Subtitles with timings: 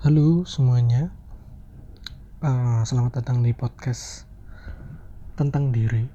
[0.00, 1.12] Halo semuanya,
[2.40, 4.24] uh, selamat datang di podcast
[5.36, 6.08] tentang diri.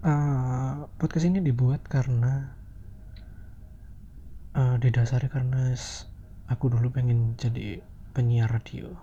[0.00, 2.56] Uh, podcast ini dibuat karena
[4.56, 5.76] uh, didasari karena
[6.48, 7.84] aku dulu pengen jadi
[8.16, 8.96] penyiar radio,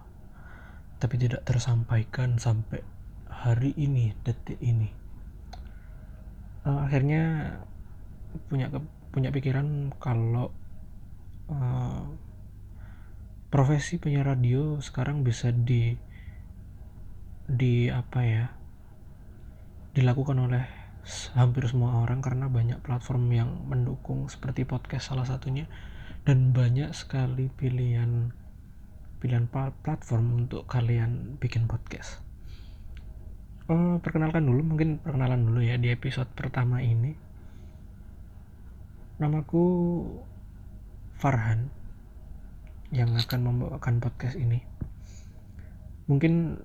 [0.97, 2.81] tapi tidak tersampaikan sampai
[3.29, 4.89] hari ini, detik ini.
[6.65, 7.61] Uh, akhirnya
[8.49, 8.73] punya
[9.13, 10.49] punya pikiran kalau
[11.53, 12.25] uh,
[13.47, 15.95] profesi penyiar radio sekarang bisa di
[17.47, 18.45] di apa ya
[19.95, 20.67] dilakukan oleh
[21.39, 25.63] hampir semua orang karena banyak platform yang mendukung seperti podcast salah satunya
[26.27, 28.35] dan banyak sekali pilihan
[29.23, 29.47] pilihan
[29.81, 32.21] platform untuk kalian bikin podcast.
[33.67, 37.15] Oh, perkenalkan dulu, mungkin perkenalan dulu ya di episode pertama ini.
[39.17, 39.65] Namaku
[41.17, 41.76] Farhan
[42.91, 44.63] yang akan membawakan podcast ini.
[46.07, 46.63] Mungkin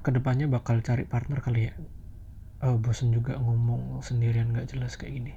[0.00, 1.74] ke depannya bakal cari partner kali ya.
[2.60, 5.32] Oh, bosen juga ngomong sendirian gak jelas kayak gini.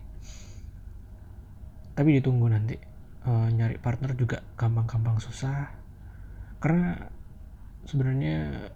[1.93, 2.75] Tapi ditunggu nanti.
[3.23, 5.71] Uh, nyari partner juga gampang-gampang susah.
[6.59, 7.07] Karena
[7.87, 8.67] sebenarnya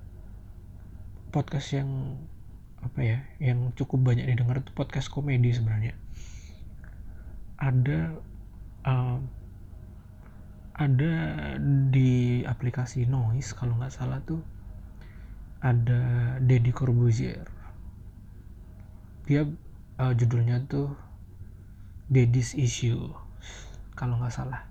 [1.36, 2.16] podcast yang
[2.78, 5.98] apa ya yang cukup banyak didengar itu podcast komedi sebenarnya.
[7.59, 8.16] Ada
[8.88, 9.18] uh,
[10.78, 11.14] ada
[11.89, 14.45] di aplikasi Noise kalau nggak salah tuh
[15.58, 17.50] ada Deddy Corbuzier.
[19.25, 19.42] Dia
[19.97, 20.94] uh, judulnya tuh
[22.06, 23.09] Deddy's Issue
[23.97, 24.69] kalau nggak salah.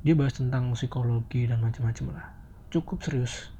[0.00, 2.26] Dia bahas tentang psikologi dan macam-macam lah.
[2.72, 3.52] Cukup serius.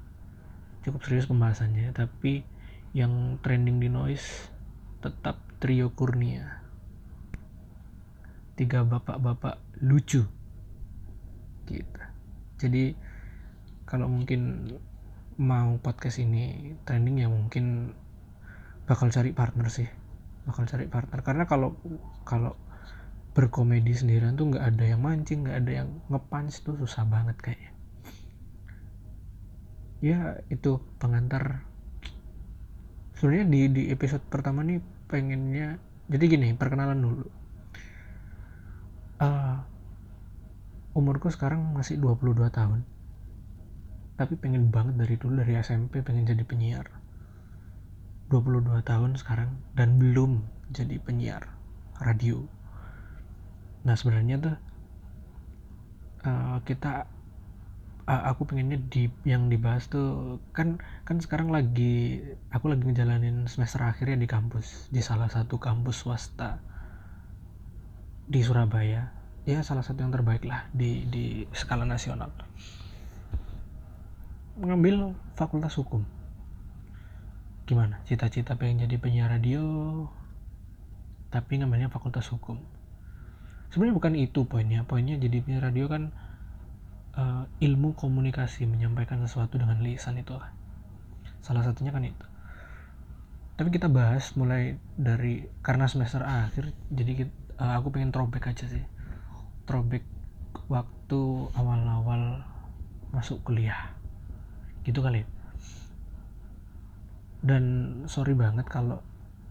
[0.83, 2.48] Cukup serius pembahasannya tapi
[2.97, 4.48] yang trending di noise
[5.05, 6.64] tetap trio Kurnia.
[8.56, 10.25] Tiga bapak-bapak lucu
[11.67, 12.01] gitu.
[12.63, 12.95] Jadi
[13.87, 14.73] kalau mungkin
[15.41, 17.97] mau podcast ini trending ya mungkin
[18.87, 19.89] bakal cari partner sih.
[20.47, 21.21] Bakal cari partner.
[21.22, 21.78] Karena kalau
[22.22, 22.55] kalau
[23.33, 27.72] berkomedi sendirian tuh nggak ada yang mancing nggak ada yang ngepunch tuh susah banget kayaknya.
[30.03, 30.21] Ya
[30.53, 31.65] itu pengantar.
[33.17, 35.78] Sebenarnya di di episode pertama nih pengennya
[36.11, 37.27] jadi gini perkenalan dulu.
[39.22, 39.62] Uh,
[40.92, 42.84] umurku sekarang masih 22 tahun.
[44.20, 46.86] Tapi pengen banget dari dulu dari SMP pengen jadi penyiar.
[48.28, 51.53] 22 tahun sekarang dan belum jadi penyiar
[52.00, 52.44] radio.
[53.84, 54.56] Nah sebenarnya tuh
[56.25, 57.09] uh, kita
[58.09, 62.19] aku pengennya di yang dibahas tuh kan kan sekarang lagi
[62.50, 66.59] aku lagi ngejalanin semester akhirnya di kampus di salah satu kampus swasta
[68.26, 72.30] di Surabaya ya salah satu yang terbaik lah di di skala nasional.
[74.54, 76.06] Mengambil fakultas hukum.
[77.66, 77.98] Gimana?
[78.06, 79.62] Cita-cita pengen jadi penyiar radio
[81.32, 82.60] tapi ngambilnya fakultas hukum.
[83.72, 84.84] Sebenarnya bukan itu poinnya.
[84.86, 86.14] Poinnya jadi penyiar radio kan
[87.19, 90.38] uh, ilmu komunikasi menyampaikan sesuatu dengan lisan itu
[91.42, 92.26] salah satunya kan itu.
[93.59, 97.26] Tapi kita bahas mulai dari karena semester akhir jadi
[97.59, 98.84] uh, aku pengen throwback aja sih
[99.65, 100.05] throwback
[100.71, 101.21] waktu
[101.55, 102.45] awal-awal
[103.15, 103.95] masuk kuliah.
[104.83, 105.23] Gitu kali
[107.43, 107.65] dan
[108.06, 109.03] sorry banget kalau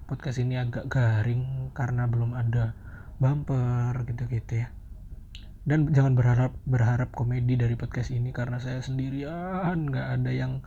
[0.08, 2.72] podcast ini agak garing karena belum ada
[3.20, 4.68] bumper gitu-gitu ya.
[5.68, 10.64] Dan jangan berharap berharap komedi dari podcast ini karena saya sendirian nggak ada yang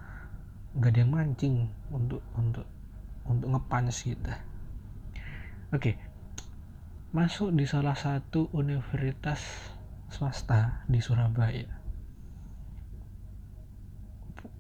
[0.76, 1.56] nggak ada yang mancing
[1.90, 2.68] untuk untuk
[3.24, 4.32] untuk ngepans gitu.
[5.72, 5.96] Oke
[7.14, 9.38] masuk di salah satu universitas
[10.10, 11.70] swasta di Surabaya.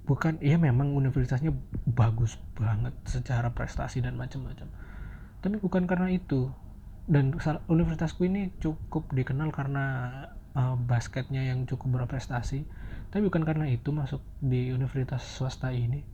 [0.06, 1.50] Bukan ya memang universitasnya
[1.82, 4.70] bagus banget secara prestasi dan macam-macam.
[5.42, 6.54] Tapi bukan karena itu.
[7.10, 7.34] Dan
[7.66, 9.84] universitasku ini cukup dikenal karena
[10.54, 12.62] uh, basketnya yang cukup berprestasi.
[13.10, 16.06] Tapi bukan karena itu masuk di universitas swasta ini.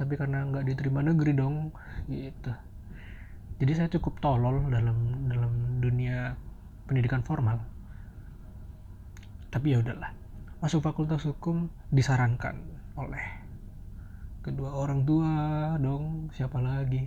[0.00, 1.76] Tapi karena nggak diterima negeri dong
[2.08, 2.73] gitu
[3.54, 6.34] jadi saya cukup tolol dalam dalam dunia
[6.90, 7.62] pendidikan formal.
[9.54, 10.10] Tapi ya udahlah.
[10.58, 12.58] Masuk fakultas hukum disarankan
[12.98, 13.22] oleh
[14.42, 15.32] kedua orang tua
[15.78, 17.06] dong siapa lagi?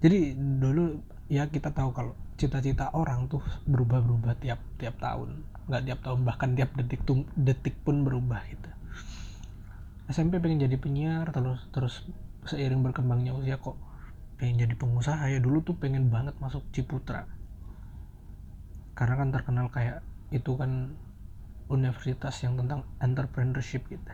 [0.00, 5.42] Jadi dulu ya kita tahu kalau cita-cita orang tuh berubah-berubah tiap tiap tahun.
[5.66, 8.70] Nggak tiap tahun bahkan tiap detik tuh, detik pun berubah gitu.
[10.06, 12.06] SMP pengen jadi penyiar terus terus
[12.46, 13.89] seiring berkembangnya usia kok
[14.40, 17.28] pengen jadi pengusaha ya dulu tuh pengen banget masuk Ciputra.
[18.96, 20.00] Karena kan terkenal kayak
[20.32, 20.96] itu kan
[21.68, 24.12] universitas yang tentang entrepreneurship gitu.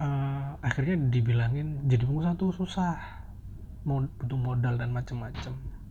[0.00, 2.96] Uh, akhirnya dibilangin jadi pengusaha tuh susah.
[3.84, 5.82] Mau butuh modal dan macam-macam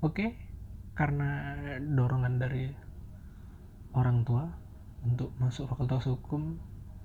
[0.00, 0.32] oke okay,
[0.96, 2.72] karena dorongan dari
[3.92, 4.48] orang tua
[5.04, 6.56] untuk masuk fakultas hukum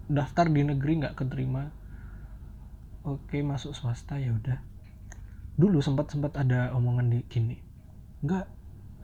[0.07, 1.75] daftar di negeri nggak keterima
[3.05, 4.57] oke masuk swasta ya udah.
[5.55, 7.55] Dulu sempat sempat ada omongan di gini
[8.25, 8.49] nggak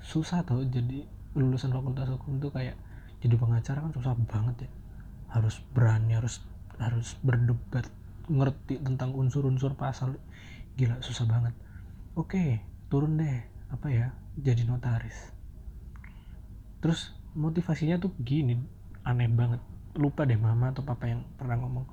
[0.01, 1.05] susah tuh jadi
[1.37, 2.73] lulusan fakultas hukum tuh kayak
[3.21, 4.69] jadi pengacara kan susah banget ya.
[5.31, 6.41] Harus berani harus
[6.81, 7.85] harus berdebat
[8.25, 10.17] ngerti tentang unsur-unsur pasal.
[10.75, 11.53] Gila susah banget.
[12.17, 13.39] Oke turun deh
[13.69, 15.31] apa ya jadi notaris.
[16.81, 18.57] Terus motivasinya tuh gini
[19.05, 19.61] aneh banget.
[19.93, 21.85] Lupa deh mama atau papa yang pernah ngomong.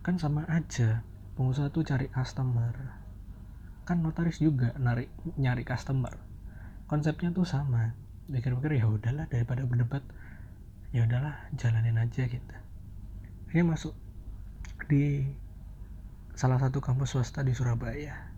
[0.00, 2.72] Kan sama aja pengusaha tuh cari customer.
[3.84, 6.14] Kan notaris juga narik nyari customer.
[6.86, 7.92] Konsepnya tuh sama.
[8.30, 10.00] Pikir-pikir ya udahlah daripada berdebat
[10.94, 12.56] ya udahlah jalanin aja gitu.
[13.50, 13.92] Akhirnya masuk
[14.86, 15.26] di
[16.38, 18.32] salah satu kampus swasta di Surabaya.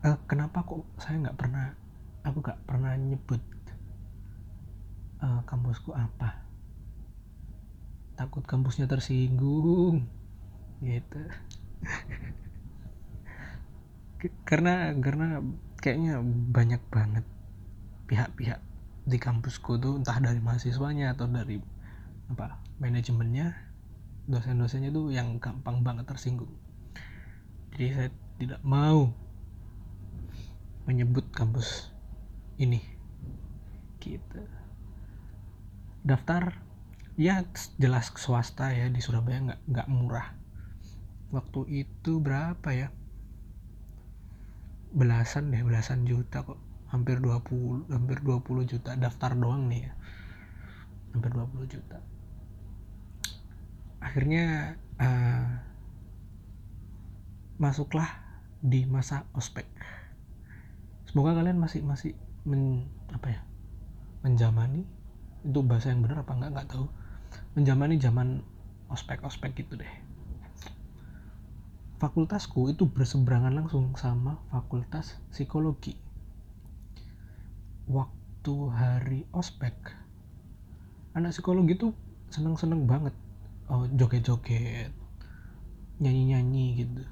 [0.00, 1.76] Uh, kenapa kok saya nggak pernah
[2.24, 3.42] aku nggak pernah nyebut
[5.20, 6.40] uh, kampusku apa?
[8.16, 10.19] Takut kampusnya tersinggung
[10.80, 11.20] gitu.
[14.44, 15.40] Karena karena
[15.80, 16.20] kayaknya
[16.52, 17.24] banyak banget
[18.04, 18.60] pihak-pihak
[19.08, 21.56] di kampusku tuh entah dari mahasiswanya atau dari
[22.28, 23.56] apa manajemennya
[24.28, 26.52] dosen-dosennya tuh yang gampang banget tersinggung.
[27.72, 29.08] Jadi saya tidak mau
[30.84, 31.88] menyebut kampus
[32.60, 32.82] ini.
[34.00, 34.42] Gitu.
[36.04, 36.60] Daftar
[37.20, 37.44] ya
[37.76, 40.39] jelas swasta ya di Surabaya nggak nggak murah
[41.30, 42.88] waktu itu berapa ya?
[44.90, 46.58] Belasan deh belasan juta kok.
[46.90, 48.98] Hampir 20 hampir 20 juta.
[48.98, 49.92] Daftar doang nih ya.
[51.14, 51.98] Hampir 20 juta.
[54.02, 55.46] Akhirnya uh,
[57.62, 58.10] masuklah
[58.58, 59.66] di masa ospek.
[61.06, 63.40] Semoga kalian masih masih men, apa ya
[64.26, 64.82] menjamani.
[65.46, 66.86] Itu bahasa yang benar apa enggak nggak tahu.
[67.54, 68.42] Menjamani zaman
[68.90, 69.99] ospek ospek gitu deh
[72.00, 76.00] fakultasku itu berseberangan langsung sama fakultas psikologi.
[77.84, 79.76] Waktu hari ospek
[81.12, 81.92] anak psikologi tuh
[82.32, 83.12] seneng-seneng banget.
[83.68, 84.96] Oh, joget-joget
[86.00, 87.04] nyanyi-nyanyi gitu.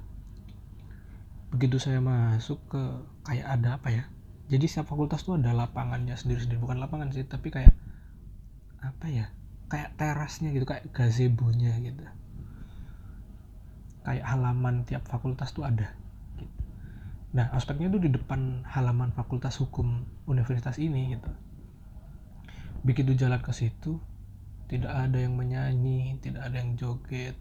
[1.53, 2.81] Begitu saya masuk ke
[3.29, 4.03] kayak ada apa ya?
[4.49, 6.57] Jadi setiap fakultas tuh ada lapangannya sendiri-sendiri.
[6.57, 7.77] Bukan lapangan sih tapi kayak
[8.81, 9.29] apa ya?
[9.69, 12.09] Kayak terasnya gitu kayak gazebo-nya gitu
[14.09, 15.93] kayak halaman tiap fakultas tuh ada
[16.41, 16.57] gitu.
[17.29, 21.29] nah aspeknya tuh di depan halaman fakultas hukum universitas ini gitu.
[22.81, 24.01] Begitu jalan ke situ
[24.65, 27.37] tidak ada yang menyanyi tidak ada yang joget.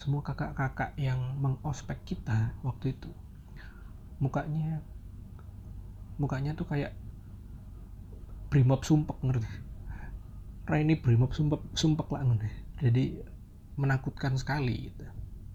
[0.00, 3.12] Semua kakak-kakak yang mengospek kita waktu itu
[4.16, 4.80] mukanya
[6.16, 6.96] mukanya tuh kayak
[8.48, 9.52] brimob sumpek ngerti
[10.64, 12.48] Raini brimob sumpek sumpek lah ngerti
[12.80, 13.04] jadi
[13.76, 15.04] menakutkan sekali gitu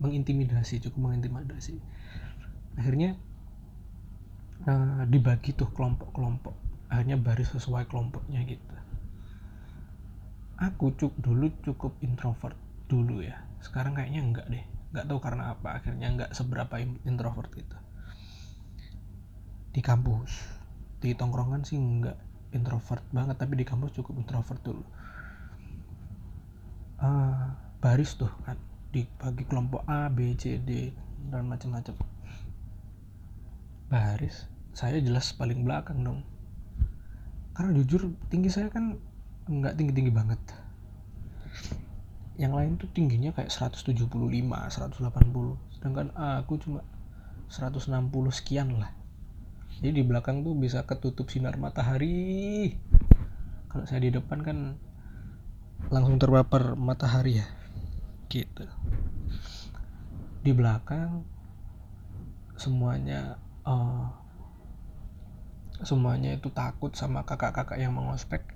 [0.01, 1.77] mengintimidasi cukup mengintimidasi.
[2.75, 3.15] Akhirnya
[4.65, 6.57] uh, dibagi tuh kelompok-kelompok.
[6.91, 8.75] Akhirnya baris sesuai kelompoknya gitu.
[10.59, 12.57] Aku cuk dulu cukup introvert
[12.89, 13.39] dulu ya.
[13.61, 14.65] Sekarang kayaknya enggak deh.
[14.91, 15.79] Nggak tahu karena apa.
[15.79, 17.77] Akhirnya enggak seberapa introvert gitu.
[19.71, 20.59] Di kampus
[21.01, 22.19] di tongkrongan sih enggak
[22.51, 24.83] introvert banget tapi di kampus cukup introvert dulu.
[27.01, 27.49] Uh,
[27.81, 28.59] baris tuh kan
[28.91, 30.91] dibagi kelompok A B C D
[31.31, 31.95] dan macam-macam.
[33.87, 34.47] Baris?
[34.71, 36.19] Saya jelas paling belakang dong.
[37.55, 38.99] Karena jujur tinggi saya kan
[39.47, 40.39] nggak tinggi-tinggi banget.
[42.39, 46.79] Yang lain tuh tingginya kayak 175 180 sedangkan aku cuma
[47.51, 47.91] 160
[48.31, 48.91] sekian lah.
[49.79, 52.75] Jadi di belakang tuh bisa ketutup sinar matahari.
[53.67, 54.57] Kalau saya di depan kan
[55.91, 57.47] langsung terpapar matahari ya
[58.31, 58.63] gitu.
[60.41, 61.27] Di belakang
[62.55, 63.35] semuanya
[63.67, 64.07] uh,
[65.83, 68.47] semuanya itu takut sama kakak-kakak yang mengospek.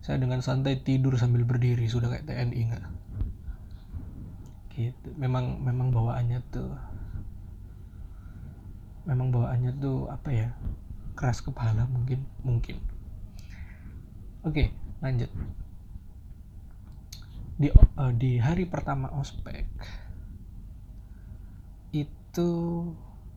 [0.00, 2.84] Saya dengan santai tidur sambil berdiri sudah kayak TNI nggak
[4.74, 5.08] gitu.
[5.14, 6.74] Memang memang bawaannya tuh
[9.04, 10.48] memang bawaannya tuh apa ya
[11.14, 12.80] keras kepala mungkin mungkin.
[14.44, 15.30] Oke lanjut
[17.54, 19.62] di uh, di hari pertama ospek
[21.94, 22.50] itu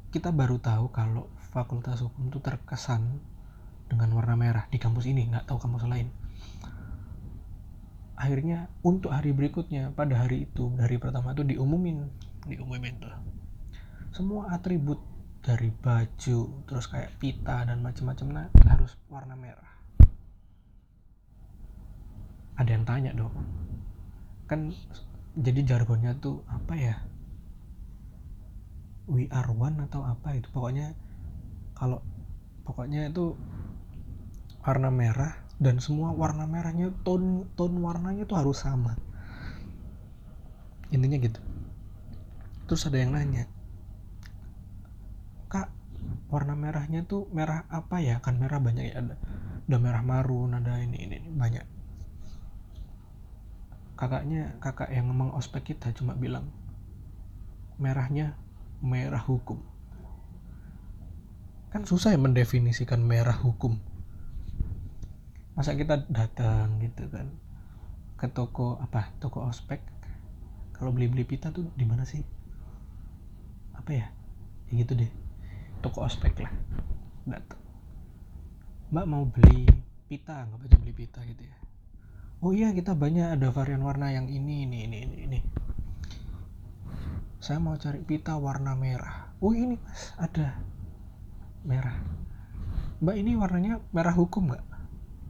[0.10, 3.22] kita baru tahu kalau fakultas hukum itu terkesan
[3.86, 6.10] dengan warna merah di kampus ini nggak tahu kampus lain.
[8.18, 12.10] Akhirnya untuk hari berikutnya pada hari itu dari pertama tuh diumumin
[12.50, 13.14] diumumin tuh.
[14.10, 14.98] Semua atribut
[15.46, 19.72] dari baju terus kayak pita dan macam-macam nah, harus warna merah.
[22.58, 23.38] Ada yang tanya dong
[24.48, 24.72] kan
[25.38, 26.96] jadi jargonnya tuh apa ya?
[29.08, 30.48] We are one atau apa itu?
[30.50, 30.96] Pokoknya
[31.78, 32.02] kalau
[32.64, 33.36] pokoknya itu
[34.64, 38.96] warna merah dan semua warna merahnya tone tone warnanya tuh harus sama.
[40.90, 41.40] Intinya gitu.
[42.68, 43.48] Terus ada yang nanya
[45.48, 45.72] kak
[46.28, 48.20] warna merahnya tuh merah apa ya?
[48.20, 49.16] Kan merah banyak ya ada
[49.68, 51.77] ada merah marun ada ini ini, ini banyak
[53.98, 56.46] kakaknya kakak yang ngomong ospek kita cuma bilang
[57.82, 58.38] merahnya
[58.78, 59.58] merah hukum.
[61.74, 63.82] Kan susah ya mendefinisikan merah hukum.
[65.58, 67.34] Masa kita datang gitu kan
[68.22, 69.82] ke toko apa toko ospek
[70.78, 72.22] kalau beli beli pita tuh di mana sih?
[73.74, 74.08] Apa ya?
[74.70, 75.10] Ya gitu deh
[75.82, 76.54] toko ospek lah
[77.26, 77.62] datang.
[78.94, 79.66] Mbak mau beli
[80.06, 81.57] pita nggak baca beli pita gitu ya
[82.38, 85.40] oh iya kita banyak ada varian warna yang ini ini ini ini ini.
[87.42, 89.34] Saya mau cari pita warna merah.
[89.42, 90.58] Oh ini mas ada.
[91.66, 91.98] Merah.
[93.02, 94.66] Mbak ini warnanya merah hukum nggak?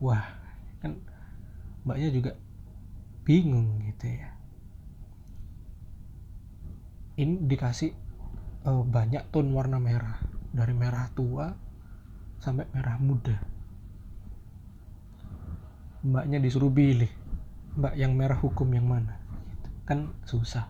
[0.04, 0.24] Wah
[0.84, 1.00] kan
[1.88, 2.32] mbaknya juga
[3.24, 4.30] bingung gitu ya.
[7.18, 7.92] Ini dikasih
[8.68, 10.20] uh, banyak tone warna merah.
[10.52, 11.54] Dari merah tua
[12.40, 13.57] sampai merah muda
[16.08, 17.12] mbaknya disuruh pilih
[17.76, 19.20] mbak yang merah hukum yang mana?
[19.52, 19.70] Gitu.
[19.84, 20.66] kan susah.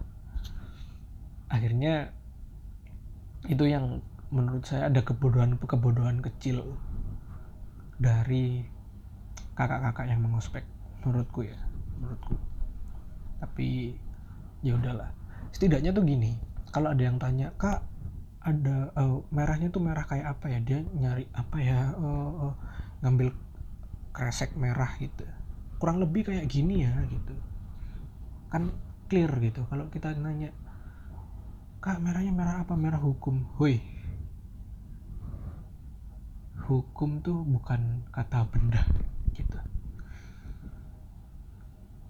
[1.48, 2.12] Akhirnya
[3.46, 4.02] itu yang
[4.34, 6.76] menurut saya ada kebodohan kebodohan kecil
[7.96, 8.68] dari
[9.56, 10.66] kakak-kakak yang mengospek
[11.06, 11.58] menurutku ya
[11.96, 12.36] menurutku.
[13.40, 13.96] Tapi
[14.66, 15.14] ya udahlah.
[15.54, 16.36] Setidaknya tuh gini
[16.74, 17.86] kalau ada yang tanya kak
[18.44, 20.60] ada uh, merahnya tuh merah kayak apa ya?
[20.60, 22.54] Dia nyari apa ya uh, uh,
[23.06, 23.32] ngambil
[24.18, 25.22] kresek merah gitu.
[25.78, 27.38] Kurang lebih kayak gini ya gitu.
[28.50, 28.74] Kan
[29.06, 29.62] clear gitu.
[29.70, 30.50] Kalau kita nanya
[31.78, 32.74] kak merahnya merah apa?
[32.74, 33.46] Merah hukum.
[33.62, 33.78] Hui
[36.68, 38.84] hukum tuh bukan kata benda
[39.32, 39.56] gitu.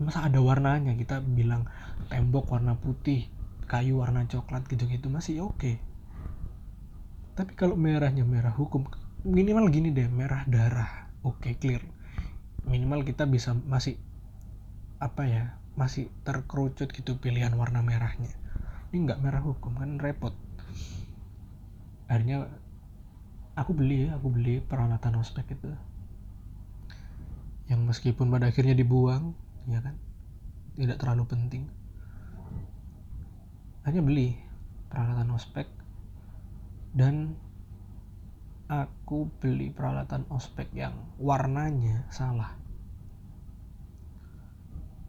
[0.02, 0.98] Masa ada warnanya?
[0.98, 1.70] Kita bilang
[2.10, 3.30] tembok warna putih
[3.70, 5.60] kayu warna coklat gitu-gitu masih oke.
[5.60, 5.76] Okay.
[7.38, 8.90] tapi kalau merahnya merah hukum
[9.22, 11.14] minimal gini deh merah darah.
[11.22, 11.84] Oke okay, clear
[12.68, 13.96] minimal kita bisa masih
[15.00, 15.44] apa ya
[15.80, 18.34] masih terkerucut gitu pilihan warna merahnya.
[18.92, 20.36] Ini nggak merah hukum kan repot.
[22.12, 22.52] Akhirnya
[23.56, 25.72] aku beli ya aku beli peralatan ospek itu.
[27.72, 29.32] Yang meskipun pada akhirnya dibuang
[29.70, 29.96] ya kan
[30.76, 31.64] tidak terlalu penting.
[33.88, 34.36] Hanya beli
[34.92, 35.68] peralatan ospek
[36.92, 37.38] dan
[38.68, 42.60] aku beli peralatan ospek yang warnanya salah.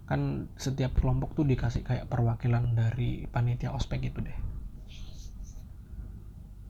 [0.06, 4.38] Kan setiap kelompok tuh dikasih kayak perwakilan dari panitia ospek itu deh.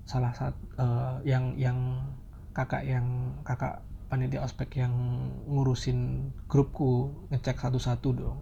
[0.08, 2.08] Salah satu uh, yang yang
[2.56, 4.96] kakak yang kakak panitia ospek yang
[5.44, 8.40] ngurusin grupku ngecek satu-satu dong.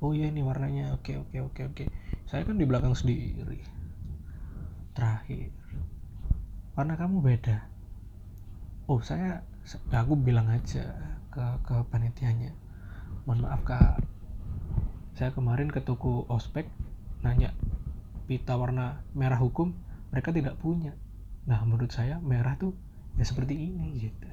[0.00, 1.84] Oh iya ini warnanya oke oke oke oke.
[2.24, 3.60] Saya kan di belakang sendiri.
[4.96, 5.52] Terakhir.
[6.74, 7.73] Warna kamu beda
[8.84, 9.40] oh saya
[9.92, 10.84] aku bilang aja
[11.32, 12.52] ke ke panitianya.
[13.24, 14.04] Mohon maaf kak.
[15.16, 16.68] Saya kemarin ke toko ospek
[17.24, 17.56] nanya
[18.28, 19.72] pita warna merah hukum?
[20.12, 20.92] Mereka tidak punya.
[21.48, 22.76] Nah menurut saya merah tuh
[23.16, 24.28] ya seperti ini gitu.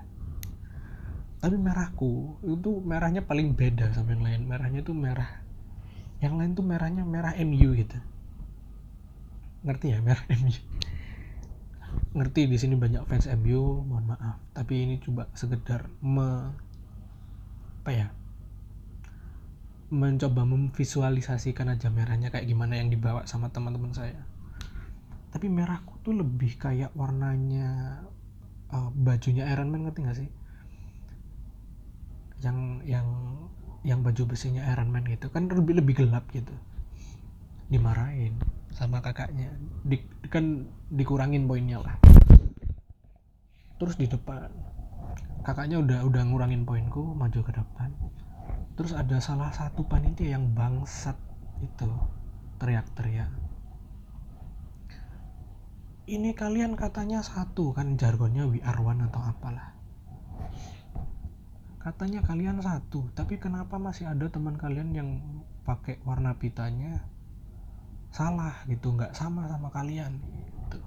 [1.41, 4.41] Tapi merahku itu merahnya paling beda sama yang lain.
[4.51, 5.41] Merahnya tuh merah
[6.22, 7.98] yang lain tuh merahnya merah MU gitu.
[9.63, 10.03] Ngerti ya?
[10.03, 10.53] Merah MU
[12.12, 14.38] ngerti di sini banyak fans MU mohon maaf.
[14.51, 16.51] Tapi ini coba sekedar me
[17.82, 18.08] apa ya
[19.91, 24.24] mencoba memvisualisasikan aja merahnya kayak gimana yang dibawa sama teman-teman saya.
[25.32, 28.00] Tapi merahku tuh lebih kayak warnanya
[28.72, 30.30] uh, bajunya Iron Man ngerti gak sih?
[32.44, 33.08] Yang yang
[33.84, 35.27] yang baju besinya Iron Man gitu.
[35.27, 36.56] Kan lebih lebih gelap gitu.
[37.68, 38.39] Dimarahin
[38.72, 39.51] sama kakaknya.
[39.84, 40.01] Di,
[40.32, 41.96] kan dikurangin poinnya lah.
[43.78, 44.72] Terus di depan
[45.42, 47.90] kakaknya udah udah ngurangin poinku maju ke depan.
[48.78, 51.18] Terus ada salah satu panitia yang bangsat
[51.62, 51.90] itu
[52.62, 53.30] teriak-teriak.
[56.10, 59.74] Ini kalian katanya satu kan jargonnya we are one atau apalah.
[61.82, 65.10] Katanya kalian satu tapi kenapa masih ada teman kalian yang
[65.66, 67.01] pakai warna pitanya
[68.12, 70.20] salah gitu nggak sama sama kalian
[70.68, 70.80] gitu.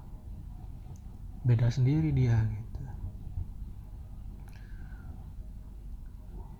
[1.41, 2.81] Beda sendiri dia gitu.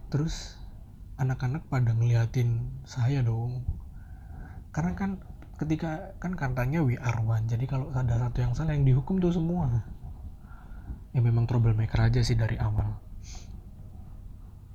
[0.10, 0.57] Terus
[1.22, 3.62] anak-anak pada ngeliatin saya dong.
[4.74, 5.12] Karena kan
[5.55, 9.31] ketika kan katanya we are one jadi kalau ada satu yang salah yang dihukum tuh
[9.31, 9.86] semua.
[11.15, 13.00] Ya memang troublemaker aja sih dari awal.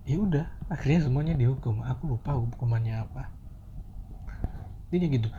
[0.07, 1.83] Ya udah akhirnya semuanya dihukum.
[1.83, 3.29] Aku lupa hukumannya apa.
[4.89, 5.31] Intinya gitu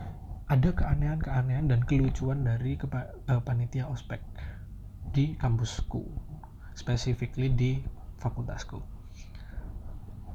[0.52, 4.20] ada keanehan-keanehan dan kelucuan dari uh, panitia ospek
[5.08, 6.04] di kampusku
[6.76, 7.80] specifically di
[8.20, 8.76] fakultasku.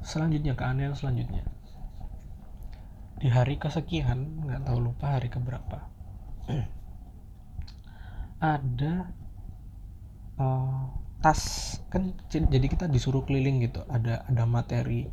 [0.02, 1.46] Selanjutnya keanehan selanjutnya.
[3.22, 5.86] Di hari kesekian nggak tahu lupa hari keberapa
[8.42, 9.10] ada
[10.38, 10.82] uh,
[11.18, 11.42] tas
[11.90, 13.86] kan jadi kita disuruh keliling gitu.
[13.86, 15.06] Ada ada materi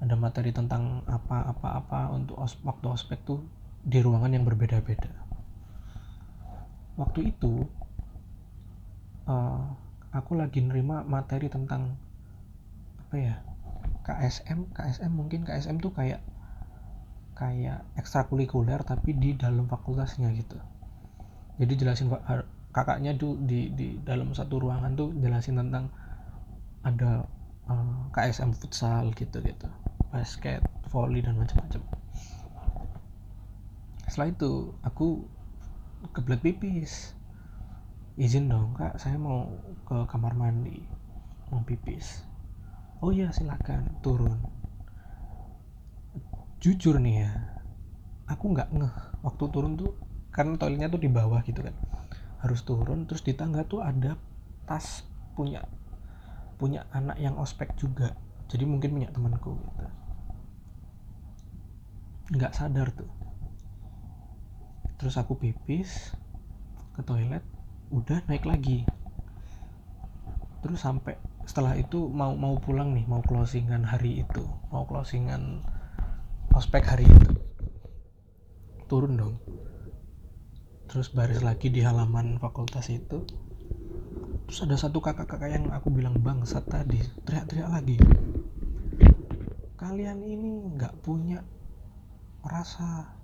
[0.00, 5.10] ada materi tentang apa apa apa untuk os, waktu ospek tuh di ruangan yang berbeda-beda.
[6.98, 7.62] Waktu itu
[9.30, 9.62] uh,
[10.10, 11.94] aku lagi nerima materi tentang
[13.08, 13.34] apa ya
[14.04, 16.20] KSM KSM mungkin KSM tuh kayak
[17.38, 20.58] kayak ekstrakurikuler tapi di dalam fakultasnya gitu.
[21.58, 22.10] Jadi jelasin
[22.74, 25.90] kakaknya tuh di di dalam satu ruangan tuh jelasin tentang
[26.82, 27.26] ada
[27.68, 29.68] uh, eh, KSM futsal gitu gitu
[30.08, 31.97] basket volley dan macam-macam
[34.08, 35.28] setelah itu aku
[36.16, 37.12] kebelet pipis.
[38.18, 39.46] Izin dong kak saya mau
[39.86, 40.82] ke kamar mandi
[41.52, 42.24] mau pipis.
[43.04, 44.40] Oh iya silakan turun.
[46.58, 47.32] Jujur nih ya
[48.26, 49.94] aku nggak ngeh waktu turun tuh
[50.34, 51.76] karena toiletnya tuh di bawah gitu kan.
[52.42, 54.18] Harus turun terus di tangga tuh ada
[54.66, 55.04] tas
[55.36, 55.62] punya
[56.58, 58.16] punya anak yang ospek juga.
[58.48, 59.86] Jadi mungkin punya temanku gitu.
[62.34, 63.27] Nggak sadar tuh
[64.98, 66.12] terus aku pipis
[66.98, 67.46] ke toilet
[67.94, 68.82] udah naik lagi.
[70.58, 71.14] Terus sampai
[71.46, 75.62] setelah itu mau mau pulang nih mau closingan hari itu mau closingan
[76.52, 77.30] ospek hari itu.
[78.90, 79.34] Turun dong.
[80.90, 83.22] Terus baris lagi di halaman fakultas itu.
[84.48, 87.96] Terus ada satu kakak-kakak yang aku bilang bangsat tadi teriak-teriak lagi.
[89.78, 91.44] Kalian ini nggak punya
[92.42, 93.17] rasa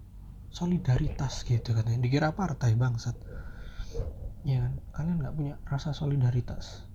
[0.54, 1.98] solidaritas gitu katanya.
[1.98, 3.18] Dikira partai bangsat.
[4.46, 4.74] Ya kan?
[4.94, 6.86] Kalian nggak punya rasa solidaritas.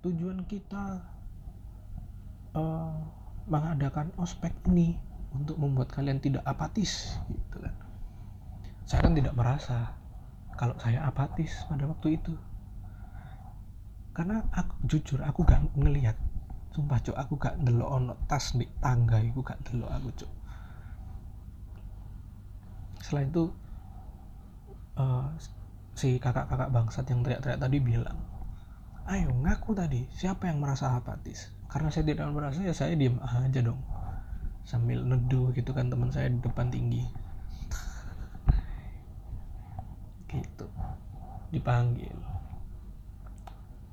[0.00, 1.04] Tujuan kita
[2.56, 2.96] uh,
[3.46, 4.96] mengadakan ospek ini
[5.36, 7.76] untuk membuat kalian tidak apatis gitu kan.
[8.88, 9.92] Saya kan tidak merasa
[10.56, 12.34] kalau saya apatis pada waktu itu.
[14.12, 16.16] Karena aku jujur aku gak ngelihat.
[16.72, 20.41] Sumpah cok aku gak delok ono tas di tangga aku gak delok aku cok
[23.02, 23.44] setelah itu
[24.96, 25.26] uh,
[25.98, 28.32] si kakak-kakak bangsat yang teriak-teriak tadi bilang
[29.10, 31.50] ayo ngaku tadi siapa yang merasa apatis?
[31.66, 33.80] Karena saya tidak merasa ya saya diam aja dong.
[34.62, 37.02] Sambil neduh gitu kan teman saya di depan tinggi.
[40.30, 40.66] Gitu.
[41.50, 42.14] Dipanggil.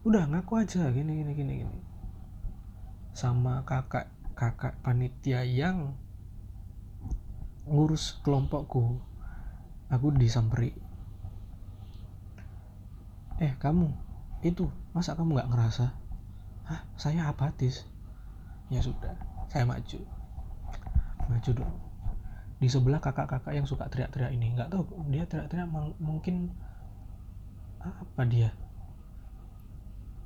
[0.06, 1.80] Udah ngaku aja gini gini gini gini.
[3.17, 5.98] Sama kakak kakak panitia yang
[7.69, 8.97] ngurus kelompokku.
[9.89, 10.73] Aku disamperi.
[13.39, 13.89] Eh kamu
[14.45, 15.86] itu masa kamu nggak ngerasa?
[16.69, 17.88] Hah, saya apatis
[18.69, 19.15] ya sudah
[19.49, 19.99] saya maju.
[21.29, 21.77] Maju dulu
[22.60, 25.67] di sebelah kakak-kakak yang suka teriak-teriak ini nggak tahu dia teriak-teriak
[26.03, 26.51] mungkin
[27.79, 28.51] apa dia?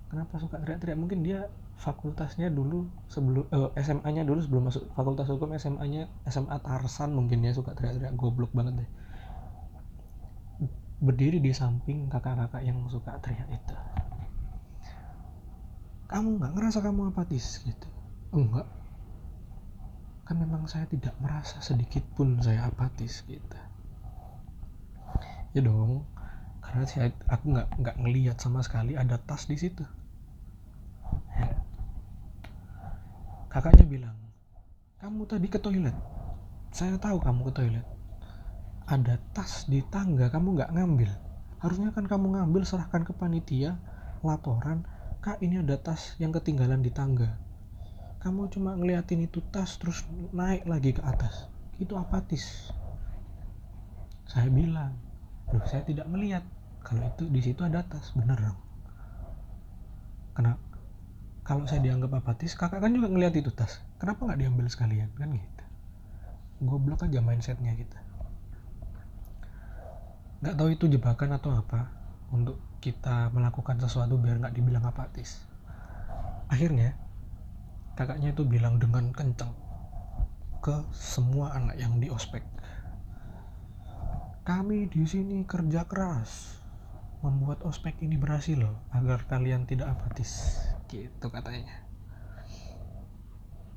[0.09, 0.97] Kenapa suka teriak-teriak?
[0.97, 1.45] Mungkin dia
[1.77, 7.51] fakultasnya dulu sebelum eh, SMA-nya dulu sebelum masuk fakultas hukum SMA-nya SMA Tarsan mungkin dia
[7.51, 8.89] suka teriak-teriak goblok banget deh.
[11.03, 13.75] Berdiri di samping kakak-kakak yang suka teriak itu.
[16.07, 17.59] Kamu nggak ngerasa kamu apatis?
[17.65, 17.87] gitu.
[18.31, 18.69] Enggak.
[20.23, 23.59] Kan memang saya tidak merasa sedikit pun saya apatis gitu.
[25.53, 26.07] Ya dong
[26.63, 29.83] karena saya aku nggak nggak ngelihat sama sekali ada tas di situ
[31.37, 31.53] ya.
[33.53, 34.17] Kakaknya bilang
[35.03, 35.91] kamu tadi ke toilet.
[36.71, 37.85] Saya tahu kamu ke toilet.
[38.87, 41.11] Ada tas di tangga kamu nggak ngambil.
[41.59, 43.77] Harusnya kan kamu ngambil serahkan ke panitia.
[44.23, 44.87] Laporan
[45.19, 47.35] kak ini ada tas yang ketinggalan di tangga.
[48.23, 51.51] Kamu cuma ngeliatin itu tas terus naik lagi ke atas.
[51.77, 52.71] Itu apatis?
[54.23, 54.95] Saya bilang
[55.51, 56.47] loh saya tidak melihat.
[56.79, 58.15] Kalau itu di situ ada tas.
[58.15, 58.59] Bener dong.
[60.31, 60.72] Kenapa
[61.43, 63.83] kalau saya dianggap apatis kakak kan juga ngeliat itu tas.
[63.99, 65.11] Kenapa nggak diambil sekalian?
[65.19, 65.63] Kan gitu.
[66.63, 67.99] Goblok aja mindsetnya kita.
[70.39, 71.91] Nggak tahu itu jebakan atau apa
[72.31, 75.43] untuk kita melakukan sesuatu biar nggak dibilang apatis.
[76.47, 76.95] Akhirnya
[77.99, 79.51] kakaknya itu bilang dengan kenceng
[80.63, 82.43] ke semua anak yang di ospek.
[84.47, 86.59] Kami di sini kerja keras
[87.19, 88.59] membuat ospek ini berhasil
[88.91, 90.59] agar kalian tidak apatis
[90.93, 91.73] gitu katanya.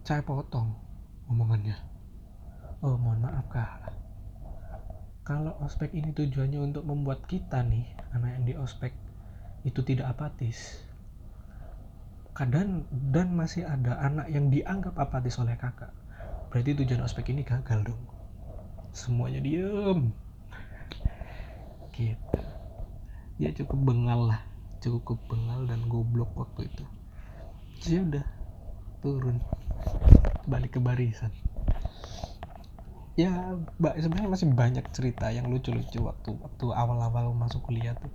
[0.05, 0.76] Saya potong
[1.33, 1.74] omongannya.
[2.85, 3.90] Oh mohon maaf kak.
[5.26, 8.92] Kalau ospek ini tujuannya untuk membuat kita nih anak yang di ospek
[9.66, 10.85] itu tidak apatis.
[12.37, 15.90] Kadang dan masih ada anak yang dianggap apatis oleh kakak.
[16.52, 18.02] Berarti tujuan ospek ini gagal dong.
[18.94, 20.14] Semuanya diem.
[21.90, 22.40] Gitu.
[23.40, 24.40] Ya cukup bengal lah.
[24.79, 26.87] Cukup bengal dan goblok waktu itu
[27.87, 28.27] ya udah.
[29.01, 29.38] Turun.
[30.51, 31.31] Balik ke barisan.
[33.16, 38.12] Ya sebenarnya masih banyak cerita yang lucu-lucu waktu waktu awal-awal masuk kuliah tuh.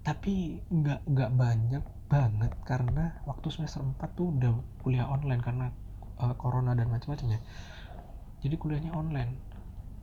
[0.00, 5.66] Tapi nggak nggak banyak banget karena waktu semester 4 tuh udah kuliah online karena
[6.22, 7.42] uh, corona dan macam-macamnya
[8.46, 9.32] jadi kuliahnya online.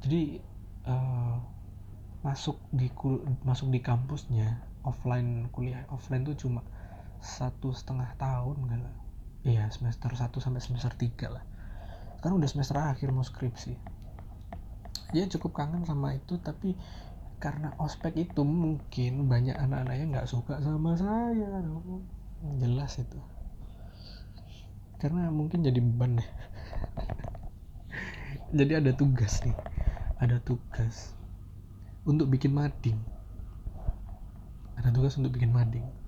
[0.03, 0.41] Jadi
[0.84, 1.39] uh,
[2.23, 2.91] masuk di
[3.43, 6.63] masuk di kampusnya offline kuliah offline tuh cuma
[7.23, 8.83] satu setengah tahun enggak
[9.47, 11.43] iya semester 1 sampai semester 3 lah.
[12.19, 13.75] Kan udah semester akhir mau skripsi.
[15.15, 16.75] Dia cukup kangen sama itu tapi
[17.39, 21.63] karena ospek itu mungkin banyak anak-anak yang nggak suka sama saya.
[22.59, 23.19] Jelas itu.
[24.99, 26.19] Karena mungkin jadi beban.
[28.53, 29.57] Jadi ada tugas nih.
[30.21, 31.17] Ada tugas
[32.07, 33.01] untuk bikin mading.
[34.79, 36.02] Ada tugas untuk bikin mading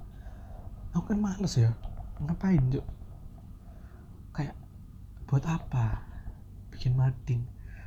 [0.96, 1.76] aku kan males ya.
[2.24, 2.88] Ngapain cok
[4.32, 4.56] kayak
[5.28, 6.00] buat apa?
[6.72, 7.44] Bikin mading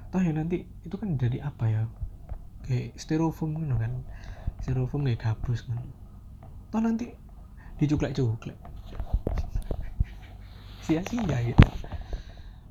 [0.09, 1.83] toh ya nanti itu kan jadi apa ya?
[2.69, 3.93] Kayak styrofoam gitu kan?
[4.61, 5.81] Styrofoam kayak gabus kan?
[6.69, 7.17] Toh nanti
[7.81, 8.57] dicuklek-cuklek.
[10.85, 11.69] Sia-sia gitu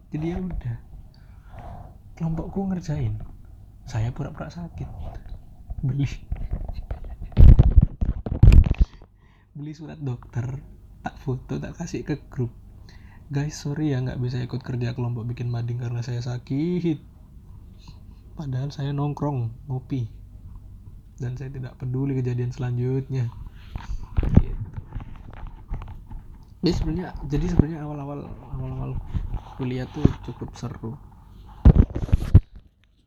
[0.07, 0.77] jadi ya udah.
[2.15, 3.19] Kelompokku ngerjain.
[3.83, 4.87] Saya pura-pura sakit.
[5.83, 6.07] Beli
[9.67, 10.63] beli surat dokter
[11.03, 12.55] tak foto tak kasih ke grup.
[13.27, 17.03] Guys sorry ya nggak bisa ikut kerja kelompok bikin mading karena saya sakit.
[18.39, 20.07] Padahal saya nongkrong ngopi.
[21.19, 23.27] Dan saya tidak peduli kejadian selanjutnya.
[24.39, 24.55] Gitu.
[26.63, 28.19] jadi sebenarnya jadi sebenarnya awal-awal
[28.55, 28.91] awal-awal
[29.59, 30.95] kuliah tuh cukup seru.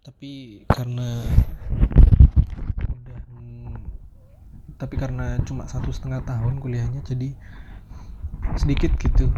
[0.04, 1.24] Tapi karena
[4.80, 7.36] tapi karena cuma satu setengah tahun kuliahnya jadi
[8.56, 9.28] sedikit gitu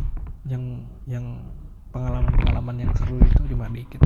[0.46, 1.42] yang yang
[1.90, 4.00] pengalaman-pengalaman yang seru itu cuma dikit.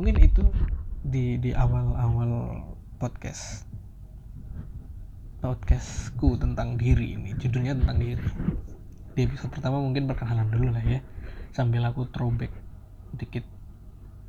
[0.00, 0.42] Mungkin itu
[1.04, 2.64] di di awal-awal
[2.96, 3.68] podcast.
[5.38, 8.26] Podcastku tentang diri ini judulnya tentang diri.
[9.14, 11.04] Di episode pertama mungkin perkenalan dulu lah ya
[11.52, 12.50] sambil aku throwback
[13.14, 13.44] dikit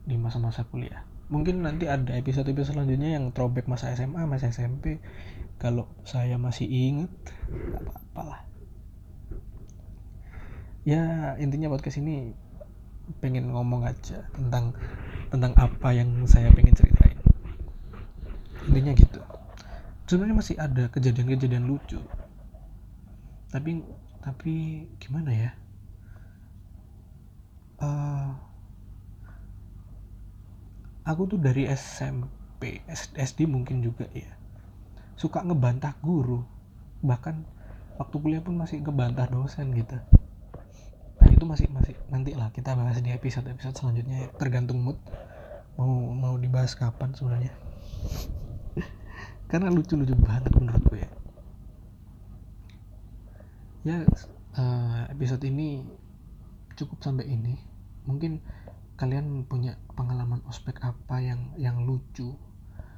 [0.06, 4.98] di masa-masa kuliah mungkin nanti ada episode-episode selanjutnya yang throwback masa SMA masa SMP
[5.62, 7.12] kalau saya masih inget
[7.50, 8.42] nggak apa-apa lah.
[10.88, 12.34] Ya intinya podcast ini
[13.22, 14.74] pengen ngomong aja tentang
[15.30, 17.20] tentang apa yang saya pengen ceritain.
[18.66, 19.22] Intinya gitu.
[20.10, 22.02] Sebenarnya masih ada kejadian-kejadian lucu.
[23.54, 23.86] Tapi
[24.26, 25.52] tapi gimana ya?
[27.80, 28.49] Uh,
[31.04, 34.32] aku tuh dari SMP SD mungkin juga ya.
[35.16, 36.44] Suka ngebantah guru.
[37.04, 37.36] Bahkan
[38.00, 40.00] waktu kuliah pun masih ngebantah dosen gitu.
[41.20, 44.30] Nah itu masih masih nanti lah kita bahas di episode episode selanjutnya ya.
[44.40, 45.00] tergantung mood.
[45.76, 47.54] Mau mau dibahas kapan sebenarnya.
[49.52, 51.12] Karena lucu-lucu banget menurut gue ya.
[53.88, 53.98] Ya
[54.60, 55.84] uh, episode ini
[56.76, 57.56] cukup sampai ini.
[58.08, 58.40] Mungkin
[59.00, 62.36] kalian punya pengalaman ospek apa yang yang lucu?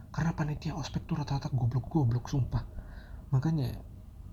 [0.10, 2.66] Karena panitia ospek tuh rata-rata goblok-goblok sumpah.
[3.30, 3.70] Makanya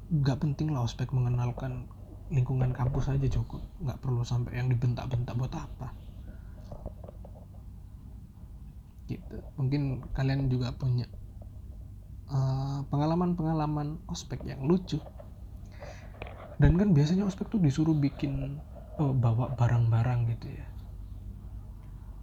[0.09, 1.85] nggak penting lah ospek mengenalkan
[2.33, 5.92] lingkungan kampus aja cukup nggak perlu sampai yang dibentak-bentak buat apa.
[9.04, 9.37] Gitu.
[9.61, 11.04] Mungkin kalian juga punya
[12.33, 14.96] eh, pengalaman-pengalaman ospek yang lucu.
[16.57, 18.57] Dan kan biasanya ospek tuh disuruh bikin
[18.98, 20.08] oh, bawa barang-barang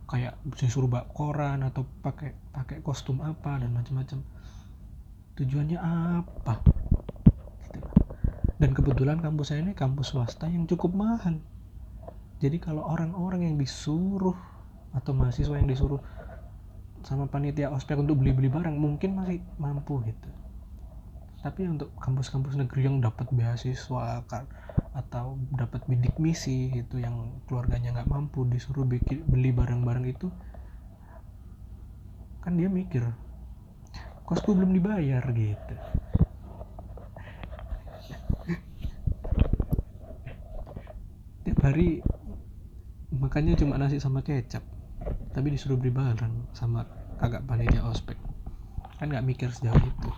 [0.05, 4.21] kayak disuruh bawa koran atau pakai pakai kostum apa dan macam-macam.
[5.35, 6.53] Tujuannya apa?
[7.73, 7.89] Gitu.
[8.61, 11.41] Dan kebetulan kampus saya ini kampus swasta yang cukup mahal.
[12.39, 14.37] Jadi kalau orang-orang yang disuruh
[14.95, 15.99] atau mahasiswa yang disuruh
[17.03, 20.29] sama panitia ospek untuk beli-beli barang mungkin masih mampu gitu.
[21.45, 24.49] Tapi untuk kampus-kampus negeri yang dapat beasiswa kan
[24.95, 30.31] atau dapat bidik misi itu yang keluarganya nggak mampu disuruh bikin beli barang-barang itu
[32.39, 33.03] kan dia mikir
[34.23, 35.75] kosku belum dibayar gitu.
[41.43, 41.99] Tiap hari
[43.11, 44.63] makannya cuma nasi sama kecap
[45.35, 46.87] tapi disuruh beli barang sama
[47.19, 48.15] kakak panitia ospek.
[48.95, 50.09] Kan nggak mikir sejauh itu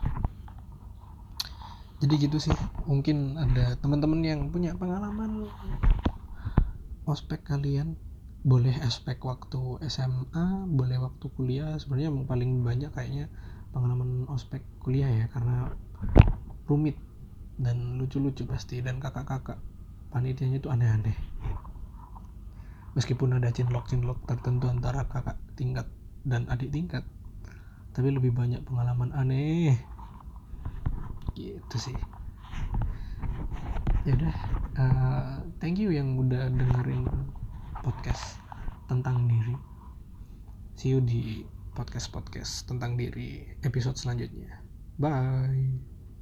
[1.97, 2.55] jadi gitu sih.
[2.85, 5.49] Mungkin ada teman-teman yang punya pengalaman
[7.05, 7.97] ospek kalian.
[8.47, 11.75] Boleh aspek waktu SMA boleh waktu kuliah.
[11.81, 13.27] Sebenarnya yang paling banyak kayaknya
[13.73, 15.73] pengalaman ospek kuliah ya karena
[16.69, 16.95] rumit
[17.57, 18.79] dan lucu-lucu pasti.
[18.79, 19.57] Dan kakak-kakak
[20.13, 21.17] panitianya itu aneh-aneh.
[22.93, 25.85] Meskipun ada cinlok-cinlok tertentu antara kakak tingkat
[26.25, 27.05] dan adik tingkat
[27.97, 29.73] tapi lebih banyak pengalaman aneh
[31.37, 31.97] gitu sih.
[34.09, 34.35] Ya udah
[34.81, 37.05] uh, thank you yang udah dengerin
[37.85, 38.41] podcast
[38.89, 39.55] tentang diri.
[40.77, 41.45] See you di
[41.77, 44.65] podcast podcast tentang diri episode selanjutnya.
[44.97, 45.96] Bye